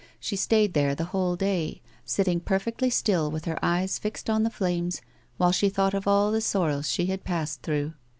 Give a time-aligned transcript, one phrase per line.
[0.19, 4.49] She stayed there the whole day, sitting perfectly still with her eyes fixed on the
[4.49, 5.01] ilames
[5.37, 7.93] while she thought of all the sorrows she had passed through.